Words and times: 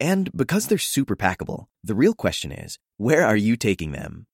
And 0.00 0.30
because 0.34 0.66
they're 0.66 0.78
super 0.78 1.14
packable, 1.14 1.66
the 1.84 1.94
real 1.94 2.14
question 2.14 2.50
is, 2.50 2.78
where 2.96 3.26
are 3.26 3.36
you 3.36 3.56
taking 3.56 3.92
them? 3.92 4.26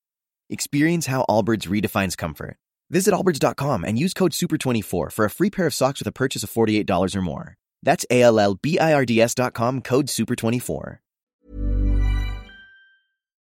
Experience 0.49 1.07
how 1.07 1.25
Allbirds 1.29 1.67
redefines 1.67 2.17
comfort. 2.17 2.57
Visit 2.89 3.13
allbirds.com 3.13 3.85
and 3.85 3.99
use 3.99 4.15
code 4.15 4.31
SUPER24 4.33 5.13
for 5.13 5.25
a 5.25 5.31
free 5.31 5.51
pair 5.51 5.67
of 5.67 5.75
socks 5.75 5.99
with 5.99 6.07
a 6.07 6.13
purchase 6.13 6.45
of 6.45 6.51
$48 6.51 7.17
or 7.17 7.23
more. 7.23 7.55
That's 7.83 8.07
A 8.11 8.23
L 8.23 8.39
L 8.39 8.55
B 8.55 8.79
I 8.79 8.95
R 8.95 9.05
D 9.05 9.21
S.com 9.21 9.83
code 9.83 10.07
SUPER24. 10.07 10.99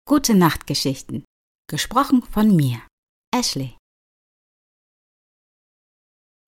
Gute 0.05 0.33
Nachtgeschichten. 0.33 1.23
Gesprochen 1.69 2.23
von 2.23 2.55
mir, 2.55 2.81
Ashley. 3.31 3.77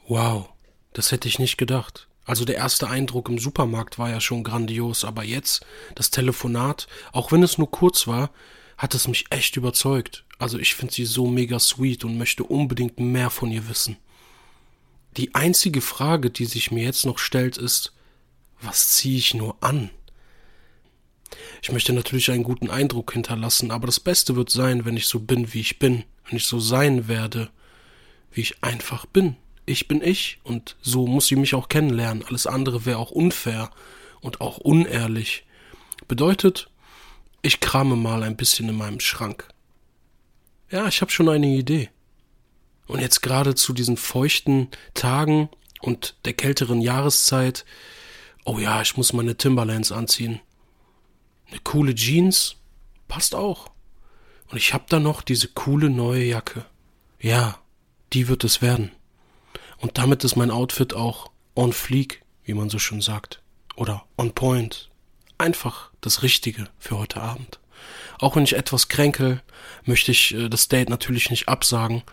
Wow, 0.10 0.50
das 0.94 1.12
hätte 1.12 1.28
ich 1.28 1.38
nicht 1.38 1.58
gedacht. 1.58 2.11
Also 2.26 2.46
der 2.46 2.56
erste 2.56 2.88
Eindruck 2.88 3.30
im 3.30 3.40
Supermarkt 3.40 3.98
war 3.98 4.10
ja 4.10 4.22
schon 4.22 4.44
grandios, 4.44 5.04
aber 5.04 5.24
jetzt 5.24 5.66
das 5.96 6.12
Telefonat, 6.12 6.88
auch 7.12 7.32
wenn 7.32 7.44
es 7.44 7.58
nur 7.58 7.72
kurz 7.72 8.08
war, 8.08 8.30
hat 8.78 8.94
es 8.94 9.08
mich 9.08 9.26
echt 9.32 9.58
überzeugt. 9.58 10.26
Also 10.38 10.58
ich 10.58 10.76
finde 10.76 10.94
sie 10.94 11.06
so 11.06 11.28
mega 11.28 11.60
sweet 11.60 12.04
und 12.04 12.18
möchte 12.18 12.44
unbedingt 12.44 13.00
mehr 13.00 13.30
von 13.30 13.52
ihr 13.52 13.68
wissen. 13.70 13.98
Die 15.18 15.36
einzige 15.36 15.82
Frage, 15.82 16.30
die 16.30 16.46
sich 16.46 16.72
mir 16.72 16.84
jetzt 16.84 17.06
noch 17.06 17.18
stellt, 17.18 17.58
ist, 17.58 17.94
was 18.62 18.90
ziehe 18.92 19.18
ich 19.18 19.34
nur 19.34 19.58
an? 19.62 19.90
Ich 21.62 21.72
möchte 21.72 21.94
natürlich 21.94 22.32
einen 22.32 22.44
guten 22.44 22.70
Eindruck 22.70 23.14
hinterlassen, 23.14 23.72
aber 23.72 23.88
das 23.88 24.00
Beste 24.00 24.36
wird 24.36 24.50
sein, 24.50 24.86
wenn 24.86 24.98
ich 24.98 25.08
so 25.08 25.20
bin, 25.20 25.54
wie 25.54 25.62
ich 25.62 25.80
bin, 25.80 26.04
wenn 26.28 26.38
ich 26.38 26.46
so 26.46 26.60
sein 26.60 27.08
werde, 27.08 27.50
wie 28.32 28.42
ich 28.42 28.64
einfach 28.64 29.06
bin. 29.06 29.36
Ich 29.72 29.88
bin 29.88 30.02
ich 30.02 30.42
und 30.44 30.76
so 30.82 31.08
muss 31.08 31.28
sie 31.28 31.38
mich 31.38 31.56
auch 31.56 31.70
kennenlernen. 31.70 32.26
Alles 32.28 32.46
andere 32.46 32.86
wäre 32.86 32.98
auch 32.98 33.12
unfair 33.12 33.72
und 34.20 34.42
auch 34.42 34.58
unehrlich. 34.58 35.46
Bedeutet, 36.10 36.70
ich 37.42 37.62
krame 37.62 37.96
mal 37.96 38.24
ein 38.24 38.36
bisschen 38.36 38.68
in 38.68 38.76
meinem 38.76 39.00
Schrank. 39.00 39.48
Ja, 40.70 40.90
ich 40.90 41.00
habe 41.00 41.10
schon 41.10 41.30
eine 41.30 41.48
Idee. 41.48 41.90
Und 42.86 43.00
jetzt 43.00 43.22
gerade 43.22 43.56
zu 43.56 43.72
diesen 43.72 43.96
feuchten 43.96 44.68
Tagen 44.94 45.48
und 45.80 46.16
der 46.26 46.34
kälteren 46.34 46.82
Jahreszeit, 46.82 47.64
oh 48.44 48.60
ja, 48.60 48.82
ich 48.82 48.98
muss 48.98 49.14
meine 49.14 49.38
Timberlands 49.38 49.94
anziehen. 49.94 50.42
Eine 51.50 51.62
coole 51.64 51.96
Jeans 51.96 52.58
passt 53.08 53.36
auch. 53.36 53.72
Und 54.50 54.58
ich 54.58 54.74
hab 54.74 54.90
da 54.90 55.00
noch 55.00 55.22
diese 55.22 55.48
coole 55.48 55.90
neue 55.90 56.26
Jacke. 56.26 56.66
Ja, 57.22 57.58
die 58.12 58.28
wird 58.28 58.44
es 58.44 58.62
werden. 58.62 58.92
Und 59.82 59.98
damit 59.98 60.24
ist 60.24 60.36
mein 60.36 60.52
Outfit 60.52 60.94
auch 60.94 61.32
on 61.56 61.74
fleek, 61.74 62.22
wie 62.44 62.54
man 62.54 62.70
so 62.70 62.80
schön 62.80 63.02
sagt. 63.02 63.42
Oder 63.76 64.06
on 64.18 64.34
point. 64.34 64.90
Einfach 65.38 65.92
das 66.02 66.22
Richtige 66.22 66.70
für 66.78 66.98
heute 66.98 67.22
Abend. 67.22 67.60
Auch 68.20 68.36
wenn 68.36 68.44
ich 68.44 68.56
etwas 68.56 68.88
kränkel, 68.88 69.42
möchte 69.86 70.12
ich 70.12 70.34
äh, 70.36 70.50
das 70.50 70.68
Date 70.68 70.90
natürlich 70.90 71.32
nicht 71.32 71.50
absagen 71.50 72.04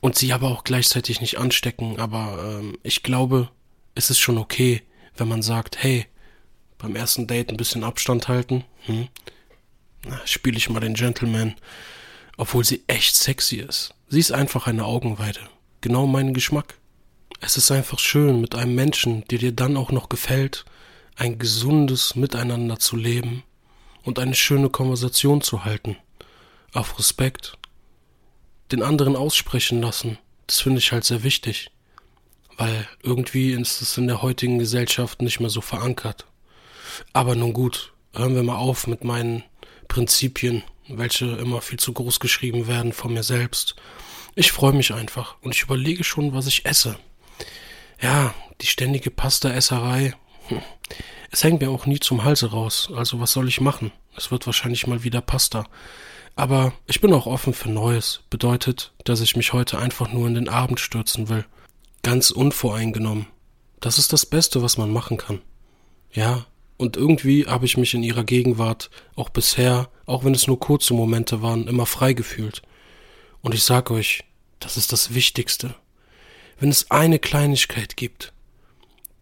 und 0.00 0.16
sie 0.16 0.32
aber 0.32 0.48
auch 0.48 0.62
gleichzeitig 0.62 1.20
nicht 1.20 1.38
anstecken. 1.38 1.98
Aber 1.98 2.58
ähm, 2.60 2.78
ich 2.82 3.02
glaube, 3.02 3.50
es 3.96 4.10
ist 4.10 4.20
schon 4.20 4.38
okay, 4.38 4.82
wenn 5.16 5.28
man 5.28 5.42
sagt, 5.42 5.82
hey, 5.82 6.06
beim 6.78 6.94
ersten 6.94 7.26
Date 7.26 7.50
ein 7.50 7.56
bisschen 7.56 7.82
Abstand 7.82 8.28
halten. 8.28 8.64
Hm? 8.82 9.08
Spiele 10.26 10.58
ich 10.58 10.68
mal 10.68 10.80
den 10.80 10.94
Gentleman, 10.94 11.54
obwohl 12.36 12.64
sie 12.64 12.84
echt 12.86 13.16
sexy 13.16 13.56
ist. 13.56 13.94
Sie 14.08 14.20
ist 14.20 14.32
einfach 14.32 14.66
eine 14.66 14.84
Augenweide. 14.84 15.40
Genau 15.80 16.06
mein 16.06 16.34
Geschmack. 16.34 16.76
Es 17.46 17.58
ist 17.58 17.70
einfach 17.70 17.98
schön, 17.98 18.40
mit 18.40 18.54
einem 18.54 18.74
Menschen, 18.74 19.22
der 19.28 19.36
dir 19.36 19.52
dann 19.52 19.76
auch 19.76 19.92
noch 19.92 20.08
gefällt, 20.08 20.64
ein 21.14 21.38
gesundes 21.38 22.16
Miteinander 22.16 22.78
zu 22.78 22.96
leben 22.96 23.42
und 24.02 24.18
eine 24.18 24.34
schöne 24.34 24.70
Konversation 24.70 25.42
zu 25.42 25.62
halten. 25.62 25.98
Auf 26.72 26.98
Respekt. 26.98 27.58
Den 28.72 28.82
anderen 28.82 29.14
aussprechen 29.14 29.82
lassen. 29.82 30.16
Das 30.46 30.62
finde 30.62 30.78
ich 30.78 30.90
halt 30.90 31.04
sehr 31.04 31.22
wichtig. 31.22 31.70
Weil 32.56 32.88
irgendwie 33.02 33.52
ist 33.52 33.82
es 33.82 33.98
in 33.98 34.06
der 34.06 34.22
heutigen 34.22 34.58
Gesellschaft 34.58 35.20
nicht 35.20 35.38
mehr 35.38 35.50
so 35.50 35.60
verankert. 35.60 36.24
Aber 37.12 37.36
nun 37.36 37.52
gut, 37.52 37.92
hören 38.14 38.36
wir 38.36 38.42
mal 38.42 38.56
auf 38.56 38.86
mit 38.86 39.04
meinen 39.04 39.44
Prinzipien, 39.86 40.62
welche 40.88 41.26
immer 41.26 41.60
viel 41.60 41.78
zu 41.78 41.92
groß 41.92 42.20
geschrieben 42.20 42.68
werden 42.68 42.94
von 42.94 43.12
mir 43.12 43.22
selbst. 43.22 43.76
Ich 44.34 44.50
freue 44.50 44.72
mich 44.72 44.94
einfach 44.94 45.36
und 45.42 45.54
ich 45.54 45.62
überlege 45.64 46.04
schon, 46.04 46.32
was 46.32 46.46
ich 46.46 46.64
esse. 46.64 46.98
Ja, 48.00 48.34
die 48.60 48.66
ständige 48.66 49.10
Pasta-Esserei, 49.10 50.14
hm, 50.48 50.60
es 51.30 51.42
hängt 51.42 51.60
mir 51.60 51.70
auch 51.70 51.86
nie 51.86 51.98
zum 51.98 52.24
Halse 52.24 52.50
raus, 52.50 52.90
also 52.94 53.20
was 53.20 53.32
soll 53.32 53.48
ich 53.48 53.60
machen? 53.60 53.92
Es 54.16 54.30
wird 54.30 54.46
wahrscheinlich 54.46 54.86
mal 54.86 55.02
wieder 55.02 55.20
Pasta. 55.20 55.64
Aber 56.36 56.72
ich 56.86 57.00
bin 57.00 57.12
auch 57.12 57.26
offen 57.26 57.54
für 57.54 57.70
Neues, 57.70 58.22
bedeutet, 58.30 58.92
dass 59.04 59.20
ich 59.20 59.36
mich 59.36 59.52
heute 59.52 59.78
einfach 59.78 60.12
nur 60.12 60.26
in 60.26 60.34
den 60.34 60.48
Abend 60.48 60.80
stürzen 60.80 61.28
will. 61.28 61.44
Ganz 62.02 62.30
unvoreingenommen. 62.30 63.26
Das 63.80 63.98
ist 63.98 64.12
das 64.12 64.26
Beste, 64.26 64.62
was 64.62 64.76
man 64.76 64.90
machen 64.90 65.16
kann. 65.16 65.40
Ja, 66.12 66.46
und 66.76 66.96
irgendwie 66.96 67.46
habe 67.46 67.66
ich 67.66 67.76
mich 67.76 67.94
in 67.94 68.02
ihrer 68.02 68.24
Gegenwart 68.24 68.90
auch 69.14 69.28
bisher, 69.28 69.88
auch 70.06 70.24
wenn 70.24 70.34
es 70.34 70.46
nur 70.46 70.58
kurze 70.58 70.94
Momente 70.94 71.42
waren, 71.42 71.68
immer 71.68 71.86
frei 71.86 72.12
gefühlt. 72.12 72.62
Und 73.42 73.54
ich 73.54 73.62
sag 73.62 73.90
euch, 73.90 74.24
das 74.58 74.76
ist 74.76 74.92
das 74.92 75.14
Wichtigste. 75.14 75.74
Wenn 76.58 76.68
es 76.68 76.90
eine 76.90 77.18
Kleinigkeit 77.18 77.96
gibt, 77.96 78.32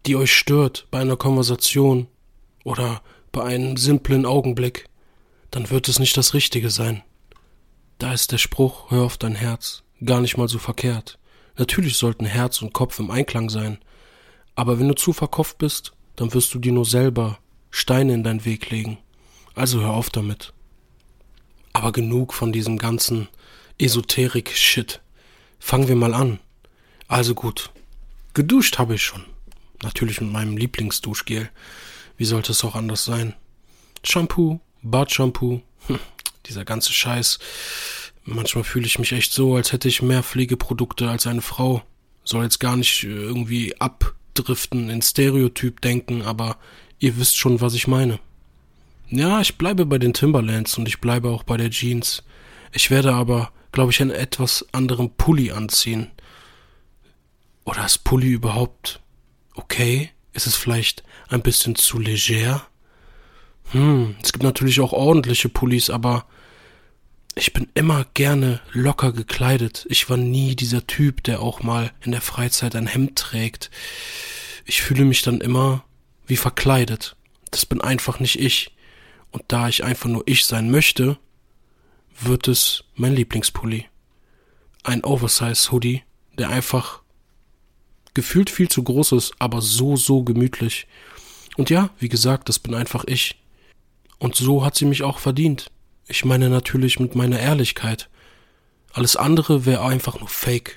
die 0.05 0.15
euch 0.15 0.33
stört 0.33 0.87
bei 0.91 0.99
einer 0.99 1.17
Konversation 1.17 2.07
oder 2.63 3.01
bei 3.31 3.43
einem 3.43 3.77
simplen 3.77 4.25
Augenblick, 4.25 4.89
dann 5.51 5.69
wird 5.69 5.87
es 5.87 5.99
nicht 5.99 6.17
das 6.17 6.33
Richtige 6.33 6.69
sein. 6.69 7.03
Da 7.99 8.13
ist 8.13 8.31
der 8.31 8.37
Spruch, 8.37 8.91
hör 8.91 9.03
auf 9.03 9.17
dein 9.17 9.35
Herz, 9.35 9.83
gar 10.03 10.21
nicht 10.21 10.37
mal 10.37 10.47
so 10.47 10.59
verkehrt. 10.59 11.19
Natürlich 11.57 11.97
sollten 11.97 12.25
Herz 12.25 12.61
und 12.61 12.73
Kopf 12.73 12.99
im 12.99 13.11
Einklang 13.11 13.49
sein, 13.49 13.77
aber 14.55 14.79
wenn 14.79 14.87
du 14.87 14.95
zu 14.95 15.13
verkopft 15.13 15.57
bist, 15.57 15.93
dann 16.15 16.33
wirst 16.33 16.53
du 16.53 16.59
dir 16.59 16.71
nur 16.71 16.85
selber 16.85 17.39
Steine 17.71 18.13
in 18.13 18.23
deinen 18.23 18.45
Weg 18.45 18.69
legen. 18.69 18.97
Also 19.55 19.81
hör 19.81 19.93
auf 19.93 20.09
damit. 20.09 20.53
Aber 21.73 21.91
genug 21.91 22.33
von 22.33 22.51
diesem 22.51 22.77
ganzen 22.77 23.29
Esoterik-Shit. 23.79 25.01
Fangen 25.59 25.87
wir 25.87 25.95
mal 25.95 26.13
an. 26.13 26.39
Also 27.13 27.35
gut. 27.35 27.69
Geduscht 28.33 28.79
habe 28.79 28.95
ich 28.95 29.03
schon. 29.03 29.23
Natürlich 29.83 30.19
mit 30.19 30.31
meinem 30.31 30.57
Lieblingsduschgel. 30.57 31.47
Wie 32.17 32.25
sollte 32.25 32.53
es 32.53 32.63
auch 32.63 32.73
anders 32.73 33.05
sein? 33.05 33.35
Shampoo, 34.03 34.61
Bartshampoo, 34.81 35.61
hm, 35.85 35.99
dieser 36.47 36.65
ganze 36.65 36.91
Scheiß. 36.91 37.37
Manchmal 38.25 38.63
fühle 38.63 38.87
ich 38.87 38.97
mich 38.97 39.11
echt 39.11 39.31
so, 39.31 39.55
als 39.55 39.71
hätte 39.71 39.89
ich 39.89 40.01
mehr 40.01 40.23
Pflegeprodukte 40.23 41.07
als 41.07 41.27
eine 41.27 41.43
Frau. 41.43 41.83
Soll 42.23 42.45
jetzt 42.45 42.59
gar 42.59 42.77
nicht 42.77 43.03
äh, 43.03 43.09
irgendwie 43.09 43.79
abdriften, 43.79 44.89
in 44.89 45.03
Stereotyp 45.03 45.81
denken, 45.81 46.23
aber 46.23 46.57
ihr 46.97 47.15
wisst 47.17 47.37
schon, 47.37 47.61
was 47.61 47.75
ich 47.75 47.85
meine. 47.85 48.17
Ja, 49.09 49.39
ich 49.39 49.59
bleibe 49.59 49.85
bei 49.85 49.99
den 49.99 50.15
Timberlands 50.15 50.79
und 50.79 50.87
ich 50.87 50.99
bleibe 50.99 51.29
auch 51.29 51.43
bei 51.43 51.57
der 51.57 51.69
Jeans. 51.69 52.23
Ich 52.71 52.89
werde 52.89 53.13
aber, 53.13 53.51
glaube 53.71 53.91
ich, 53.91 54.01
einen 54.01 54.09
etwas 54.09 54.65
anderen 54.71 55.11
Pulli 55.11 55.51
anziehen. 55.51 56.09
Oder 57.65 57.85
ist 57.85 58.03
Pulli 58.03 58.31
überhaupt 58.31 59.01
okay? 59.55 60.11
Ist 60.33 60.47
es 60.47 60.55
vielleicht 60.55 61.03
ein 61.29 61.41
bisschen 61.41 61.75
zu 61.75 61.99
leger? 61.99 62.65
Hm, 63.71 64.15
es 64.21 64.33
gibt 64.33 64.43
natürlich 64.43 64.81
auch 64.81 64.93
ordentliche 64.93 65.49
Pullis, 65.49 65.89
aber 65.89 66.25
ich 67.35 67.53
bin 67.53 67.67
immer 67.73 68.05
gerne 68.13 68.61
locker 68.71 69.11
gekleidet. 69.11 69.85
Ich 69.89 70.09
war 70.09 70.17
nie 70.17 70.55
dieser 70.55 70.85
Typ, 70.85 71.23
der 71.23 71.41
auch 71.41 71.63
mal 71.63 71.91
in 72.01 72.11
der 72.11 72.21
Freizeit 72.21 72.75
ein 72.75 72.87
Hemd 72.87 73.17
trägt. 73.17 73.71
Ich 74.65 74.81
fühle 74.81 75.05
mich 75.05 75.23
dann 75.23 75.41
immer 75.41 75.83
wie 76.27 76.37
verkleidet. 76.37 77.15
Das 77.51 77.65
bin 77.65 77.81
einfach 77.81 78.19
nicht 78.19 78.39
ich. 78.39 78.75
Und 79.31 79.43
da 79.47 79.67
ich 79.67 79.83
einfach 79.83 80.09
nur 80.09 80.23
ich 80.27 80.45
sein 80.45 80.69
möchte, 80.69 81.17
wird 82.19 82.47
es 82.47 82.83
mein 82.95 83.15
Lieblingspulli. 83.15 83.85
Ein 84.83 85.03
Oversize 85.03 85.71
Hoodie, 85.71 86.03
der 86.37 86.49
einfach 86.49 87.02
gefühlt 88.13 88.49
viel 88.49 88.69
zu 88.69 88.83
groß 88.83 89.13
ist, 89.13 89.33
aber 89.39 89.61
so, 89.61 89.95
so 89.95 90.23
gemütlich. 90.23 90.87
Und 91.57 91.69
ja, 91.69 91.89
wie 91.99 92.09
gesagt, 92.09 92.49
das 92.49 92.59
bin 92.59 92.73
einfach 92.73 93.03
ich. 93.05 93.39
Und 94.19 94.35
so 94.35 94.63
hat 94.65 94.75
sie 94.75 94.85
mich 94.85 95.03
auch 95.03 95.19
verdient. 95.19 95.67
Ich 96.07 96.25
meine 96.25 96.49
natürlich 96.49 96.99
mit 96.99 97.15
meiner 97.15 97.39
Ehrlichkeit. 97.39 98.09
Alles 98.93 99.15
andere 99.15 99.65
wäre 99.65 99.83
einfach 99.83 100.19
nur 100.19 100.29
Fake 100.29 100.75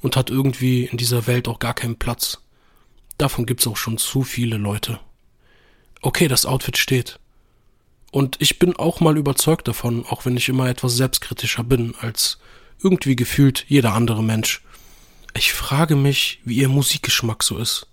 und 0.00 0.16
hat 0.16 0.30
irgendwie 0.30 0.84
in 0.84 0.96
dieser 0.96 1.26
Welt 1.26 1.48
auch 1.48 1.58
gar 1.58 1.74
keinen 1.74 1.96
Platz. 1.96 2.38
Davon 3.18 3.46
gibt's 3.46 3.66
auch 3.66 3.76
schon 3.76 3.98
zu 3.98 4.22
viele 4.22 4.56
Leute. 4.56 5.00
Okay, 6.00 6.28
das 6.28 6.46
Outfit 6.46 6.78
steht. 6.78 7.18
Und 8.10 8.36
ich 8.40 8.58
bin 8.58 8.74
auch 8.76 9.00
mal 9.00 9.18
überzeugt 9.18 9.68
davon, 9.68 10.04
auch 10.06 10.24
wenn 10.24 10.36
ich 10.36 10.48
immer 10.48 10.68
etwas 10.68 10.96
selbstkritischer 10.96 11.64
bin 11.64 11.94
als 12.00 12.38
irgendwie 12.82 13.14
gefühlt 13.14 13.66
jeder 13.68 13.92
andere 13.92 14.22
Mensch. 14.22 14.62
Ich 15.34 15.52
frage 15.52 15.96
mich, 15.96 16.40
wie 16.44 16.56
ihr 16.56 16.68
Musikgeschmack 16.68 17.42
so 17.42 17.58
ist. 17.58 17.86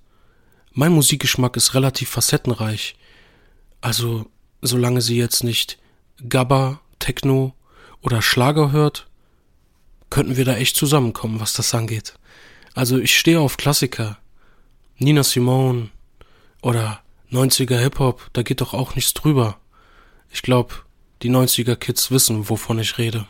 Mein 0.74 0.92
Musikgeschmack 0.92 1.56
ist 1.56 1.74
relativ 1.74 2.10
facettenreich. 2.10 2.96
Also, 3.82 4.26
solange 4.62 5.02
sie 5.02 5.18
jetzt 5.18 5.44
nicht 5.44 5.78
Gabba, 6.28 6.82
Techno 7.00 7.54
oder 8.02 8.22
Schlager 8.22 8.72
hört, 8.72 9.08
könnten 10.10 10.38
wir 10.38 10.46
da 10.46 10.56
echt 10.56 10.76
zusammenkommen, 10.76 11.40
was 11.40 11.54
das 11.54 11.74
angeht. 11.76 12.16
Also, 12.74 12.98
ich 12.98 13.18
stehe 13.18 13.40
auf 13.40 13.58
Klassiker. 13.58 14.18
Nina 14.98 15.24
Simone 15.24 15.90
oder 16.62 17.02
90er 17.32 17.78
Hip-Hop, 17.78 18.30
da 18.34 18.42
geht 18.42 18.62
doch 18.62 18.74
auch 18.74 18.96
nichts 18.96 19.14
drüber. 19.14 19.60
Ich 20.32 20.42
glaube, 20.42 20.74
die 21.22 21.30
90er 21.30 21.76
Kids 21.76 22.10
wissen, 22.10 22.50
wovon 22.50 22.80
ich 22.80 22.98
rede. 22.98 23.28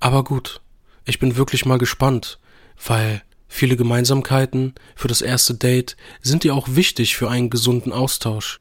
Aber 0.00 0.24
gut, 0.24 0.60
ich 1.04 1.18
bin 1.18 1.36
wirklich 1.36 1.64
mal 1.64 1.78
gespannt, 1.78 2.38
weil 2.84 3.22
viele 3.48 3.76
Gemeinsamkeiten 3.76 4.74
für 4.94 5.08
das 5.08 5.22
erste 5.22 5.54
Date 5.54 5.96
sind 6.20 6.44
ja 6.44 6.52
auch 6.52 6.68
wichtig 6.70 7.16
für 7.16 7.30
einen 7.30 7.50
gesunden 7.50 7.92
Austausch. 7.92 8.60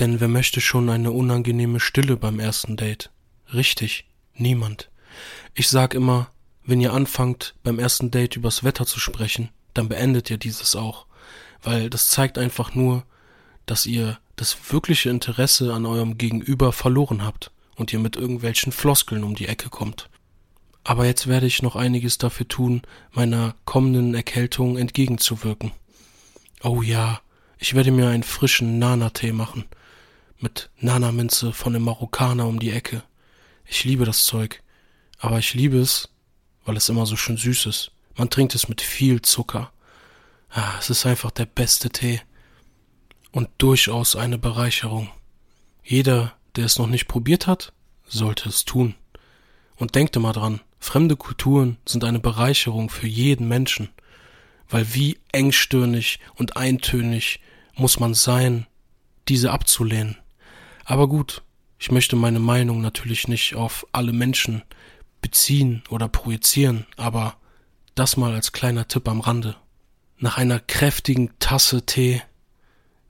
Denn 0.00 0.20
wer 0.20 0.28
möchte 0.28 0.60
schon 0.60 0.88
eine 0.90 1.12
unangenehme 1.12 1.80
Stille 1.80 2.16
beim 2.16 2.40
ersten 2.40 2.76
Date? 2.76 3.10
Richtig, 3.52 4.06
niemand. 4.34 4.90
Ich 5.54 5.68
sag 5.68 5.94
immer, 5.94 6.30
wenn 6.64 6.80
ihr 6.80 6.92
anfangt, 6.92 7.54
beim 7.62 7.78
ersten 7.78 8.10
Date 8.10 8.36
übers 8.36 8.64
Wetter 8.64 8.86
zu 8.86 8.98
sprechen, 8.98 9.50
dann 9.74 9.88
beendet 9.88 10.30
ihr 10.30 10.38
dieses 10.38 10.74
auch, 10.74 11.06
weil 11.62 11.90
das 11.90 12.08
zeigt 12.08 12.38
einfach 12.38 12.74
nur, 12.74 13.04
dass 13.66 13.86
ihr 13.86 14.18
das 14.36 14.56
wirkliche 14.72 15.10
Interesse 15.10 15.72
an 15.72 15.86
eurem 15.86 16.18
Gegenüber 16.18 16.72
verloren 16.72 17.24
habt 17.24 17.50
und 17.76 17.92
ihr 17.92 17.98
mit 17.98 18.16
irgendwelchen 18.16 18.72
Floskeln 18.72 19.24
um 19.24 19.34
die 19.34 19.46
Ecke 19.46 19.68
kommt. 19.68 20.08
Aber 20.84 21.06
jetzt 21.06 21.26
werde 21.26 21.46
ich 21.46 21.62
noch 21.62 21.76
einiges 21.76 22.18
dafür 22.18 22.46
tun, 22.46 22.82
meiner 23.10 23.54
kommenden 23.64 24.14
Erkältung 24.14 24.76
entgegenzuwirken. 24.76 25.72
Oh 26.62 26.82
ja, 26.82 27.20
ich 27.58 27.74
werde 27.74 27.90
mir 27.90 28.08
einen 28.08 28.22
frischen 28.22 28.78
Nana-Tee 28.78 29.32
machen. 29.32 29.64
Mit 30.38 30.68
Nana-Minze 30.78 31.54
von 31.54 31.72
dem 31.72 31.84
Marokkaner 31.84 32.46
um 32.46 32.60
die 32.60 32.70
Ecke. 32.70 33.02
Ich 33.64 33.84
liebe 33.84 34.04
das 34.04 34.26
Zeug. 34.26 34.62
Aber 35.18 35.38
ich 35.38 35.54
liebe 35.54 35.78
es, 35.78 36.10
weil 36.66 36.76
es 36.76 36.90
immer 36.90 37.06
so 37.06 37.16
schön 37.16 37.38
süß 37.38 37.64
ist. 37.66 37.92
Man 38.16 38.28
trinkt 38.28 38.54
es 38.54 38.68
mit 38.68 38.82
viel 38.82 39.22
Zucker. 39.22 39.72
Ah, 40.50 40.74
es 40.78 40.90
ist 40.90 41.06
einfach 41.06 41.30
der 41.30 41.46
beste 41.46 41.88
Tee. 41.88 42.20
Und 43.32 43.48
durchaus 43.56 44.16
eine 44.16 44.36
Bereicherung. 44.36 45.10
Jeder, 45.82 46.34
der 46.56 46.66
es 46.66 46.78
noch 46.78 46.86
nicht 46.86 47.08
probiert 47.08 47.46
hat, 47.46 47.72
sollte 48.06 48.50
es 48.50 48.66
tun. 48.66 48.94
Und 49.76 49.94
denkt 49.94 50.14
immer 50.16 50.32
dran, 50.32 50.60
Fremde 50.84 51.16
Kulturen 51.16 51.78
sind 51.86 52.04
eine 52.04 52.20
Bereicherung 52.20 52.90
für 52.90 53.06
jeden 53.06 53.48
Menschen, 53.48 53.88
weil 54.68 54.92
wie 54.92 55.18
engstirnig 55.32 56.20
und 56.34 56.58
eintönig 56.58 57.40
muss 57.74 57.98
man 58.00 58.12
sein, 58.12 58.66
diese 59.26 59.50
abzulehnen. 59.50 60.18
Aber 60.84 61.08
gut, 61.08 61.42
ich 61.78 61.90
möchte 61.90 62.16
meine 62.16 62.38
Meinung 62.38 62.82
natürlich 62.82 63.28
nicht 63.28 63.54
auf 63.54 63.86
alle 63.92 64.12
Menschen 64.12 64.62
beziehen 65.22 65.82
oder 65.88 66.06
projizieren, 66.06 66.86
aber 66.98 67.38
das 67.94 68.18
mal 68.18 68.34
als 68.34 68.52
kleiner 68.52 68.86
Tipp 68.86 69.08
am 69.08 69.22
Rande. 69.22 69.56
Nach 70.18 70.36
einer 70.36 70.60
kräftigen 70.60 71.30
Tasse 71.38 71.86
Tee 71.86 72.20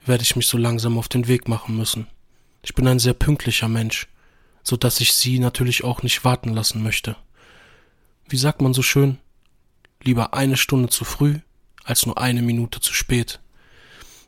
werde 0.06 0.22
ich 0.22 0.36
mich 0.36 0.46
so 0.46 0.58
langsam 0.58 0.96
auf 0.96 1.08
den 1.08 1.26
Weg 1.26 1.48
machen 1.48 1.76
müssen. 1.76 2.06
Ich 2.62 2.76
bin 2.76 2.86
ein 2.86 3.00
sehr 3.00 3.14
pünktlicher 3.14 3.68
Mensch, 3.68 4.06
so 4.62 4.76
dass 4.76 5.00
ich 5.00 5.12
Sie 5.12 5.40
natürlich 5.40 5.82
auch 5.82 6.04
nicht 6.04 6.24
warten 6.24 6.54
lassen 6.54 6.80
möchte 6.80 7.16
wie 8.28 8.36
sagt 8.36 8.60
man 8.60 8.74
so 8.74 8.82
schön, 8.82 9.18
lieber 10.02 10.34
eine 10.34 10.56
Stunde 10.56 10.88
zu 10.88 11.04
früh 11.04 11.40
als 11.84 12.06
nur 12.06 12.18
eine 12.18 12.42
Minute 12.42 12.80
zu 12.80 12.94
spät. 12.94 13.40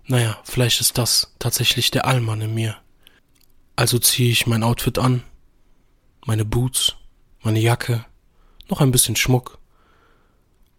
Naja, 0.06 0.38
vielleicht 0.44 0.80
ist 0.80 0.98
das 0.98 1.34
tatsächlich 1.38 1.90
der 1.90 2.06
Allmann 2.06 2.40
in 2.40 2.54
mir. 2.54 2.76
Also 3.74 3.98
ziehe 3.98 4.30
ich 4.30 4.46
mein 4.46 4.62
Outfit 4.62 4.98
an, 4.98 5.22
meine 6.24 6.44
Boots, 6.44 6.96
meine 7.42 7.60
Jacke, 7.60 8.04
noch 8.68 8.80
ein 8.80 8.92
bisschen 8.92 9.16
Schmuck 9.16 9.58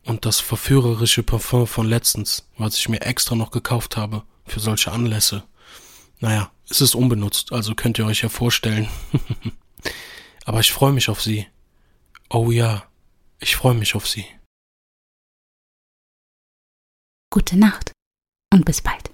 und 0.04 0.26
das 0.26 0.40
verführerische 0.40 1.24
Parfum 1.24 1.68
von 1.68 1.88
letztens, 1.88 2.48
was 2.58 2.78
ich 2.78 2.90
mir 2.90 3.02
extra 3.02 3.36
noch 3.36 3.52
gekauft 3.52 3.98
habe 3.98 4.24
für 4.46 4.60
solche 4.60 4.92
Anlässe. 4.92 5.44
Naja, 6.20 6.52
es 6.70 6.82
ist 6.82 6.96
unbenutzt, 6.96 7.52
also 7.52 7.76
könnt 7.76 8.00
ihr 8.00 8.06
euch 8.06 8.22
ja 8.22 8.30
vorstellen. 8.30 8.88
Aber 10.46 10.62
ich 10.62 10.72
freue 10.72 10.94
mich 10.94 11.10
auf 11.10 11.22
sie. 11.22 11.46
Oh 12.30 12.52
ja, 12.52 12.84
ich 13.40 13.56
freue 13.56 13.76
mich 13.76 13.96
auf 13.96 14.08
Sie. 14.08 14.26
Gute 17.32 17.58
Nacht 17.58 17.92
und 18.54 18.66
bis 18.66 18.82
bald. 18.82 19.12